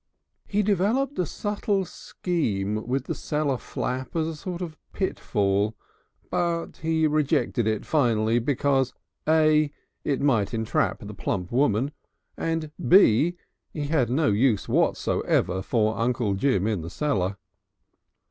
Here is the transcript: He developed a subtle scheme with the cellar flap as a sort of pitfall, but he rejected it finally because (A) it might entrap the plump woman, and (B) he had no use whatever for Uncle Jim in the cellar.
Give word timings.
He 0.47 0.63
developed 0.63 1.19
a 1.19 1.27
subtle 1.27 1.85
scheme 1.85 2.87
with 2.87 3.05
the 3.05 3.13
cellar 3.13 3.59
flap 3.59 4.15
as 4.15 4.25
a 4.25 4.35
sort 4.35 4.59
of 4.59 4.75
pitfall, 4.93 5.75
but 6.31 6.77
he 6.77 7.05
rejected 7.05 7.67
it 7.67 7.85
finally 7.85 8.39
because 8.39 8.95
(A) 9.29 9.71
it 10.03 10.19
might 10.19 10.55
entrap 10.55 11.01
the 11.05 11.13
plump 11.13 11.51
woman, 11.51 11.91
and 12.35 12.71
(B) 12.87 13.35
he 13.71 13.81
had 13.89 14.09
no 14.09 14.29
use 14.29 14.67
whatever 14.67 15.61
for 15.61 15.95
Uncle 15.95 16.33
Jim 16.33 16.65
in 16.65 16.81
the 16.81 16.89
cellar. 16.89 17.37